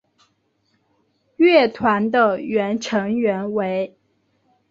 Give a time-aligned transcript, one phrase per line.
[1.35, 3.95] 乐团的原成员为。